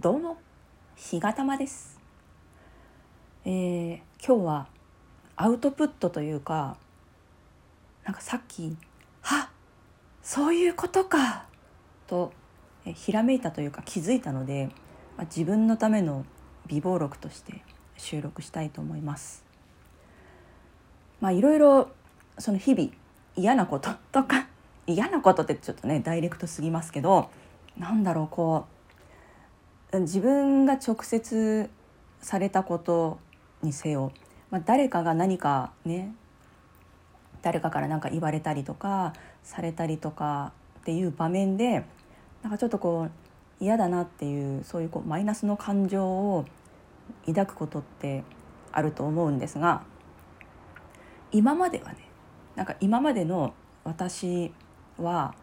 [0.00, 0.38] どうも、
[0.94, 1.98] ひがたまです。
[3.44, 4.68] えー今日は
[5.34, 6.76] アウトプットというか、
[8.04, 8.76] なんかさっき、
[9.22, 9.50] は
[10.22, 11.46] そういうことか
[12.06, 12.32] と、
[12.86, 14.68] えひらめいたというか気づいたので、
[15.16, 16.24] まあ自分のための
[16.68, 17.64] 備忘録として
[17.96, 19.44] 収録したいと思います。
[21.20, 21.90] まあいろいろ
[22.38, 22.90] その日々
[23.34, 24.46] 嫌なこととか
[24.86, 27.30] 嫌なことってちょっとねダイレクトすぎますけど
[27.76, 28.77] なんだろうこう
[29.92, 31.70] 自分が直接
[32.20, 33.18] されたこと
[33.62, 34.12] にせよ、
[34.50, 36.14] まあ、誰かが何かね
[37.40, 41.84] 誰かから何か言われたりとかされたりとかっていう場面で
[42.42, 46.44] なんかちょっとこう嫌だなっていうそういうこうマイナスの感情を
[47.26, 48.24] 抱くことって
[48.72, 49.82] あると思うんですが
[51.32, 52.08] 今まではね
[52.56, 54.52] なんか今までの私
[54.98, 55.34] は、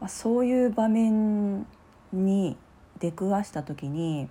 [0.00, 1.66] まあ、そういう場面
[2.12, 2.56] に
[3.04, 4.30] 出くわした時に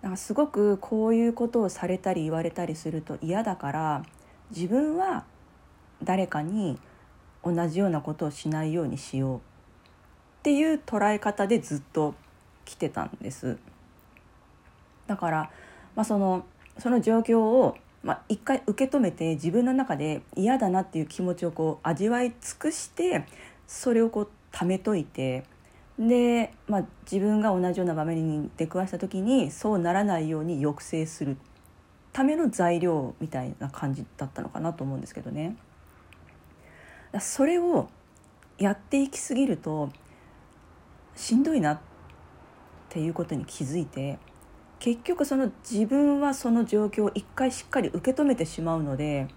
[0.00, 4.02] なんかすごくこういうことをされたり言われたりすると嫌だから
[4.50, 5.24] 自分は
[6.02, 6.78] 誰かに
[7.44, 9.40] 同じようなことをしないようにしようっ
[10.42, 12.14] ていう捉え方でずっと
[12.64, 13.58] 来てたんです。
[15.06, 15.50] だから、
[15.94, 16.46] まあ、その
[16.78, 23.26] その状況を、まあ、一回受け止めて自分の中で嫌だなっていう気持ちをこう味わい尽くして
[23.66, 25.44] それをこう溜めといて
[26.00, 31.36] で、まあ、自分が同じような場面に出くわした時にそうならないように抑制する
[32.12, 35.56] ための材料みたいな感じだったのかなと思うんですけどね。
[37.20, 37.88] それを
[38.56, 39.90] やっていきすぎると
[41.14, 41.80] しんどいなっ
[42.88, 44.18] ていうことに気づいて
[44.78, 49.28] 結局その自分はその状況を一回しっかり受け止めてしまうので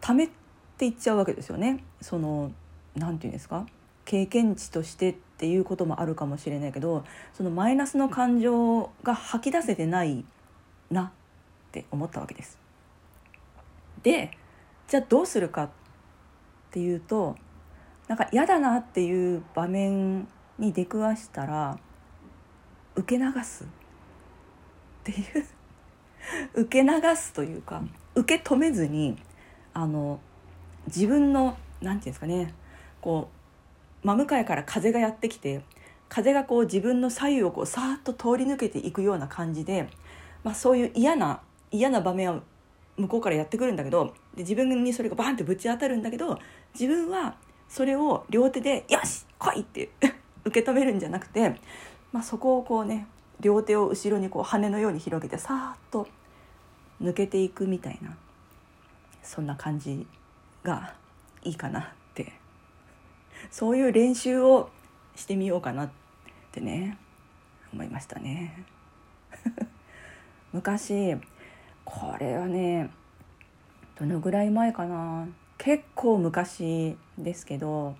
[0.00, 0.30] 溜め
[0.78, 1.84] ていっちゃうわけですよね。
[2.00, 2.50] その
[2.94, 3.66] なんていうんですか？
[4.04, 7.04] 経験値としてっていうこともあるかもしれないけど
[7.34, 10.24] そのマイナスの感情が吐き出せてない
[10.88, 11.10] なっ
[11.72, 12.60] て思ったわけです。
[14.04, 14.30] で
[14.86, 15.70] じゃあどうするかっ
[16.70, 17.34] ていうと
[18.06, 20.28] なんか嫌だなっていう場面
[20.60, 21.76] に出くわしたら
[22.94, 23.66] 受け流すっ
[25.02, 25.46] ていう
[26.62, 27.82] 受け流すというか
[28.14, 29.20] 受け止めずに
[29.74, 30.20] あの
[30.86, 32.54] 自分のなんていうんですかね
[33.00, 33.41] こう
[34.02, 35.62] 真向かいから風がやってきて
[36.08, 39.88] 風がこう自分の左右をこうさーっと通り抜けていくような感じで、
[40.44, 41.40] まあ、そういう嫌な
[41.70, 42.42] 嫌な場面は
[42.98, 46.38] 向こうからやってくるんだけどで自分にそれがバーンってぶち当たるんだけど
[46.74, 47.36] 自分は
[47.68, 49.90] それを両手で「よし来い!」って
[50.44, 51.58] 受け止めるんじゃなくて、
[52.12, 53.06] まあ、そこをこうね
[53.40, 56.06] 両手を後ろにこう羽のように広げてさーっと
[57.00, 58.14] 抜けていくみたいな
[59.22, 60.06] そんな感じ
[60.62, 60.94] が
[61.42, 61.94] いいかな
[63.52, 64.70] そういう練習を
[65.14, 65.90] してみようかなっ
[66.52, 66.96] てね
[67.70, 68.64] 思いましたね。
[70.52, 71.16] 昔
[71.84, 72.90] これはね
[73.98, 75.28] どのぐらい前かな。
[75.58, 77.94] 結構昔ですけど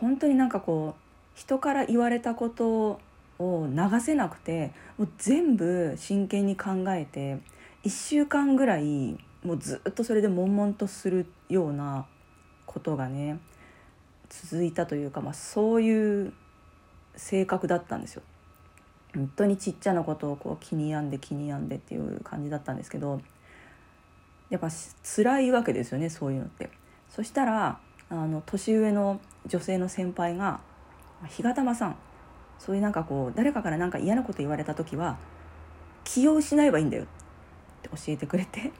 [0.00, 1.00] 本当になんかこう
[1.34, 3.00] 人から言われたこと
[3.38, 7.38] を流せなくてもう全部真剣に考えて
[7.84, 12.06] 1週間ぐらいもうずっとそれで悶々とするような
[12.66, 13.40] ことがね
[14.32, 16.32] 続いたというか、まあ、そういう
[17.16, 18.22] 性格だったんですよ。
[19.14, 23.20] 本当にちっちゃなことをこう気に病んで気に病んでっていう感じだったんですけど
[24.48, 24.68] やっぱ
[25.02, 26.70] 辛いわけですよねそういうのって。
[27.10, 27.78] そしたら
[28.08, 30.60] あの年上の女性の先輩が
[31.28, 31.96] 「日がたまさん
[32.58, 35.18] そういうなんかこう誰かから何か嫌なこと言われた時は
[36.04, 37.06] 気を失えばいいんだよ」っ
[37.82, 38.72] て教えてくれて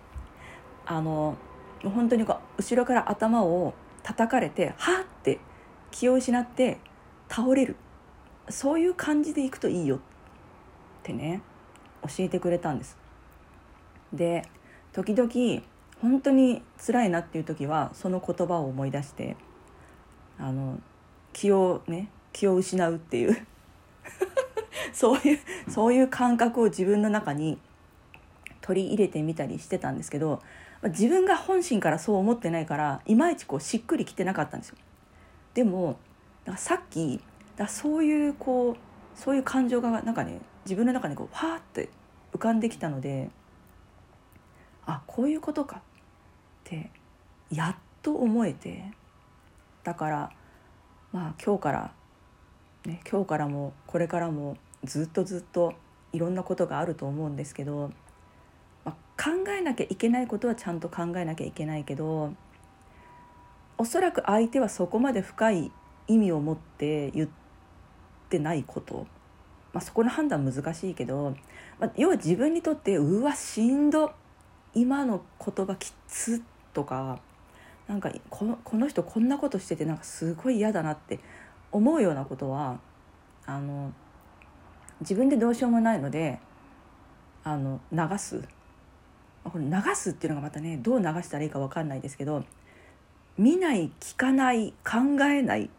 [0.87, 1.37] あの
[1.85, 5.12] 本当にこう後ろから頭を叩かれてはっって
[5.93, 6.79] 気を失って
[7.29, 7.77] 倒れる
[8.49, 9.99] そういう感じでいくといいよっ
[11.05, 11.43] てね
[12.03, 12.97] 教えてくれたんです。
[14.13, 14.43] で
[14.93, 15.63] 時々
[16.01, 19.37] 本当に辛いなっていう時はその言葉を思い出して
[20.39, 20.81] あの
[21.33, 23.47] 気をね気を失うっていう
[24.93, 27.59] そういうそういう感覚を自分の中に
[28.61, 30.43] 取り入れてみたりしてたんですけど
[30.85, 34.77] 自分が本心からそう思ってないからいまいちこうしっくりきてなかったんですよ。
[35.55, 35.99] でも
[36.45, 37.21] だかさっき
[37.57, 38.77] だそういうこう
[39.15, 41.89] そういう感情がなんかね自分の中にこうファーって
[42.33, 43.31] 浮かんできたので
[44.87, 45.81] あこういうことかっ
[46.65, 46.91] て
[47.51, 48.85] やっと思えて
[49.85, 50.31] だから
[51.13, 51.93] まあ今日から、
[52.87, 55.75] ね、今日からもこれからもずっとずっと
[56.13, 57.91] いろんなことがあると思うんですけど、
[58.85, 62.33] まあ、考えなきゃいけないことはちゃんと考えなきゃいけないけど
[63.83, 65.73] おそらく相手はそこまで深い
[66.07, 67.29] 意味を持って言っ
[68.29, 69.09] てないこと。
[69.73, 71.35] まあ、そこの判断難しいけど、
[71.81, 74.13] まあ、要は自分にとってうわしんど
[74.73, 76.41] 今の言葉きつ
[76.73, 77.19] とか
[77.89, 81.19] なんかこのこの人こんなことしててなんかすごい嫌だなって
[81.73, 82.79] 思うようなことは
[83.47, 83.93] あの
[85.01, 86.39] 自分でどうしようもないので
[87.43, 88.45] あの流す。
[89.43, 92.45] これ流すっていうのがまたねどう流したらいいか分かんないですけど
[93.39, 95.71] 見ない聞かない考えない。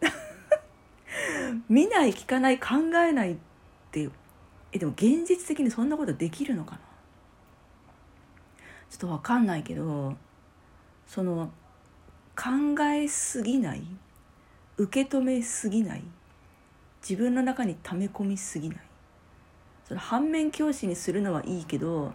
[1.68, 3.36] 見ない聞かない考えないっ
[3.90, 4.08] て
[4.72, 6.78] えでも現実的にそんなことできるのかな？
[8.90, 10.16] ちょっと分かんないけど
[11.06, 11.50] その
[12.36, 13.82] 考えすぎない
[14.76, 16.02] 受け止めすぎない
[17.02, 18.80] 自分の中に溜め込みすぎない。
[19.86, 22.12] その反面教師にするのはいいけど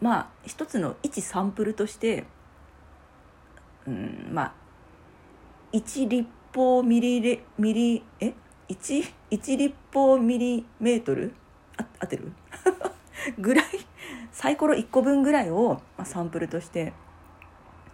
[0.00, 2.24] まあ一つの一サンプルとして
[3.86, 4.52] うんまあ
[5.72, 8.32] 1立方ミリレミリえ
[8.68, 11.32] ？1, 1立方ミリメートル？
[11.76, 12.32] あ合ってる？
[13.38, 13.66] ぐらい？
[14.32, 16.92] サイコロ1個分ぐらいを、まあ、サンプルとして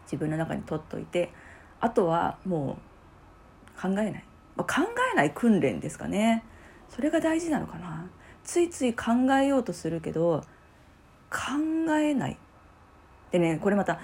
[0.04, 1.32] 自分の中に取っといて
[1.80, 2.78] あとはも
[3.76, 4.24] う考えない、
[4.56, 6.44] まあ、考えない訓練ですかね。
[6.88, 8.06] それが大事なのかな。
[8.44, 10.42] ついつい考えようとするけど
[11.30, 12.38] 考えない。
[13.30, 13.98] でねこれまた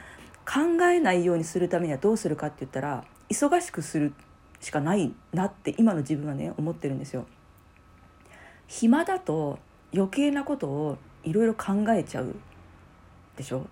[0.51, 4.15] 考えないようにするためにはどうするかって言ったら忙しくする
[4.61, 7.27] しかないなって今の自分はね思ってるんですよ。
[8.67, 9.59] 暇だと
[9.95, 12.35] 余計なことをいろいろ考えちゃう
[13.37, 13.67] でしょ？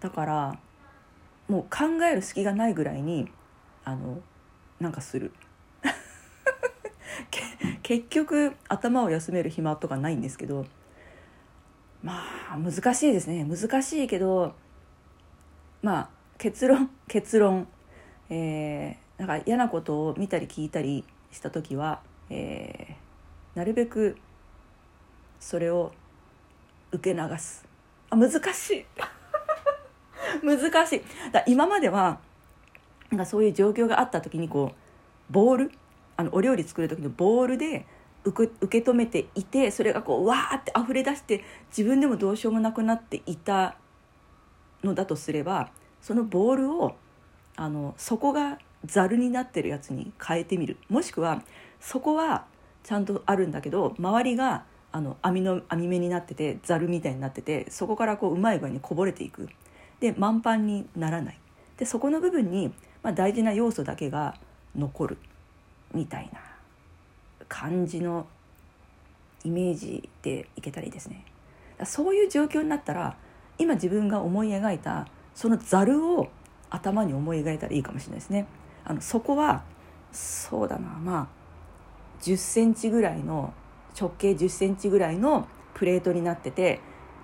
[0.00, 0.58] だから
[1.48, 3.30] もう考える隙がないぐらいに
[3.84, 4.20] あの
[4.80, 5.32] なんかする。
[7.82, 10.64] 結局頭を休める暇とかないんですけど
[12.02, 13.44] まあ難しいですね。
[13.44, 14.54] 難しいけど
[15.84, 16.08] まあ
[16.38, 17.68] 結論 結論、
[18.30, 22.00] えー、なんか嫌なことを見たり聞いたりした時は、
[22.30, 24.16] えー、なるべく
[25.38, 25.92] それを
[26.90, 27.66] 受け流す。
[28.08, 28.86] あ難しい。
[30.42, 31.02] 難しい。
[31.32, 32.18] だ今までは
[33.10, 35.72] なんかそういう状況があった時にこうボール
[36.16, 37.84] あのお料理作る時のボールで
[38.24, 43.76] 受け止めていてそれがこうわーって溢れ出して自分でもどうしようもなくなっていた
[44.84, 45.70] のだとすれば
[46.00, 46.94] そのボールを
[47.56, 50.76] あの底がざるになってるやつに変えてみる。
[50.88, 51.42] もしくは
[51.80, 52.44] そこは
[52.82, 59.48] ちゃんとあるんだけど周りがあの網の網目になっててざるみたいになっててそこからこううまい具合にこぼれていく。
[60.00, 61.38] で満帆にならない。
[61.78, 62.72] でそこの部分に、
[63.02, 64.36] まあ、大事な要素だけが
[64.76, 65.18] 残る。
[65.92, 66.54] みたいな。
[67.48, 68.26] 感じの
[69.44, 71.24] イメージでいけたらいいですね。
[71.84, 73.16] そういう状況になったら
[73.58, 76.28] 今自分が思い描いたそのざるを
[76.70, 78.46] 頭に思い描いたらいいかもしれないですね。
[78.84, 79.62] あのそこは
[80.12, 81.26] そうだなまあ
[82.22, 83.52] 10センチぐらいの
[83.98, 86.80] 直径10センチぐらいのプレートになってて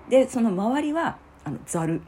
[0.09, 2.01] でその周りはあのざる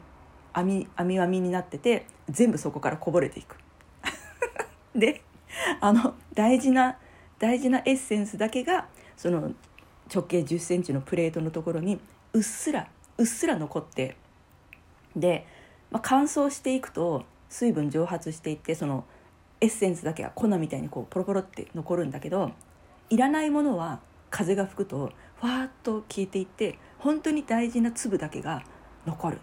[0.52, 3.56] 網網網になってて全部そこからこぼれていく。
[4.94, 5.22] で
[5.80, 6.98] あの大事な
[7.38, 8.86] 大事なエッセンスだけが
[9.16, 9.52] その
[10.12, 12.00] 直径1 0センチのプレートのところに
[12.32, 12.88] うっすら
[13.18, 14.16] うっすら残って
[15.16, 15.46] で、
[15.90, 19.04] まあ、乾燥していくと水分蒸発していってその
[19.60, 22.52] エッセンスだけが粉みたいにこうポロポロって残るんだけど
[23.10, 24.00] いらないものは
[24.30, 28.64] 風が吹くとふわーっと消えていって本当に大事な粒だけが
[29.06, 29.40] 残る。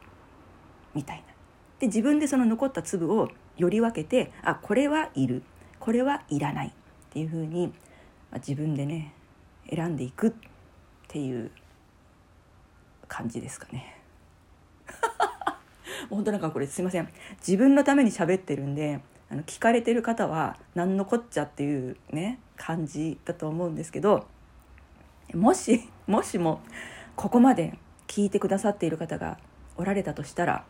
[0.94, 1.24] みたいな。
[1.80, 5.44] で自分でその残った粒をより分けてあこれはいる。
[5.80, 6.68] これはいらない。
[6.68, 6.72] っ
[7.14, 7.68] ていうふうに、
[8.32, 9.14] まあ、自分でね
[9.70, 10.34] 選んでいくっ
[11.08, 11.52] ていう
[13.12, 13.98] 感じですかね。
[16.10, 17.10] 本当なんかこれすいません
[17.46, 24.28] 自分のために喋ってるんであの聞かれてる方は何のこっちゃっていうね感じだと思うんですけど
[25.34, 26.62] もしもしも
[27.18, 27.78] ここまで
[28.08, 29.38] 聞いてくださっている方が
[29.76, 30.64] おられたとしたら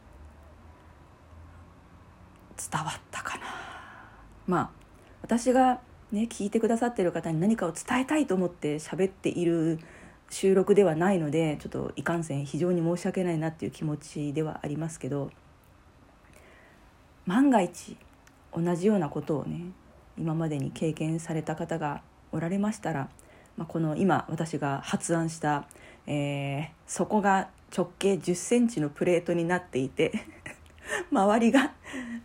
[2.57, 3.43] 伝わったかな
[4.47, 4.69] まあ
[5.21, 5.79] 私が
[6.11, 9.79] ね聞いてくださってる方に何かを伝えたいと思って喋っている
[10.31, 15.29] 収録ではないのでちょっといかんせん非常に申し訳ないなっていう気持ちではありますけど
[17.25, 17.97] 万が一
[18.55, 19.65] 同じようなことをね
[20.17, 23.09] 今までに経験された方がおられましたら、
[23.57, 25.67] まあ、この今私が発案した、
[26.07, 30.13] えー、そこが直径1 0センチのプレートになっていて
[31.11, 31.73] 周りが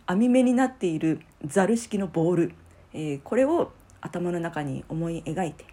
[0.05, 2.53] 網目になっているざる式のボール、
[2.93, 5.65] えー、これを頭の中に思い描いて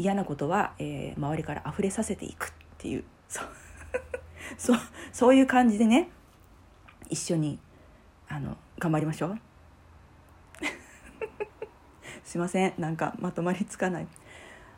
[0.00, 3.48] 嫌なことは、えー、周りから溢れさせていくっていうそう
[4.56, 4.78] そう
[5.12, 6.08] そういう感じでね
[7.10, 7.58] 一緒に
[8.26, 9.38] あの頑張りましょう。
[12.24, 14.06] すいませんなんかまとまりつかない。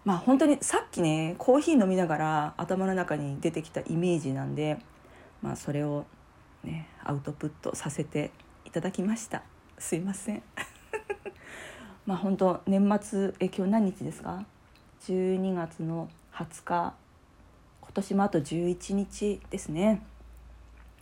[0.04, 4.78] まあ本当にさっきねコーヒー飲みながら頭の中に出てきたイメージなんで、
[5.40, 6.04] まあ、それを、
[6.64, 8.32] ね、アウトプットさせて
[8.64, 9.42] いただきました。
[9.78, 10.42] すいません。
[12.06, 14.44] まあ本当年末え今日何日ですか？
[15.06, 16.94] 12月の20日。
[17.80, 20.00] 今年もあと11日ですね、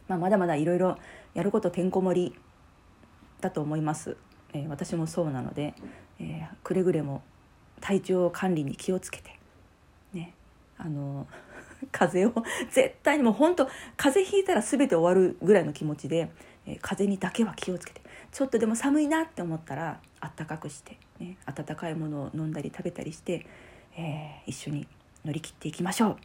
[0.09, 0.97] まあ、まだまだいろいろ
[1.35, 2.38] やることてんこ盛り
[3.42, 4.16] だと思います、
[4.54, 5.75] えー、私もそうなので、
[6.19, 7.23] えー、くれぐれも
[7.80, 9.38] 体調管理に気をつけて
[10.12, 10.35] ね
[10.78, 11.28] あの
[11.92, 16.30] 風邪を絶対にもう本当風邪ひいたら全て終わるぐらいの気持ちで、
[16.66, 18.00] えー、風邪にだけは気をつけて
[18.33, 23.47] ちょっとでも寒いなって思ったらあったかくして、ね、温かいものを飲んだり食べたりして、
[24.00, 24.87] えー、一緒に
[25.25, 26.16] 乗り切っていきましょう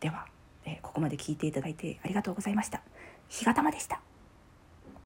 [0.00, 0.26] では、
[0.64, 2.82] えー、ここまで聞いていただいてありがとうございました。
[3.28, 4.00] 日がたまでした